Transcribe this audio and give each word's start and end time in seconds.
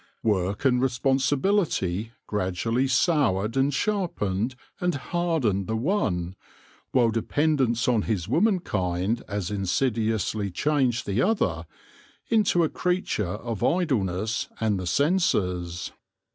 Work 0.23 0.65
and 0.65 0.81
responsibility 0.81 2.11
gradually 2.25 2.87
soured 2.87 3.55
and 3.55 3.71
sharp 3.71 4.17
ened 4.19 4.55
and 4.79 4.95
hardened 4.95 5.67
the 5.67 5.75
one, 5.77 6.35
while 6.91 7.11
dependence 7.11 7.87
on 7.87 8.01
his 8.01 8.27
womankind 8.27 9.21
as 9.27 9.51
insidiously 9.51 10.49
changed 10.49 11.05
the 11.05 11.21
other 11.21 11.67
into 12.29 12.63
a 12.63 12.67
creature 12.69 13.27
of 13.37 13.63
idleness 13.63 14.49
and 14.59 14.79
the 14.79 14.87
senses. 14.87 15.91